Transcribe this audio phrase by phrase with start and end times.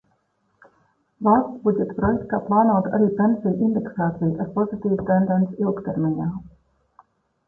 [1.25, 6.31] Valsts budžeta projektā plānota arī pensiju indeksācija ar pozitīvu tendenci ilgtermiņā.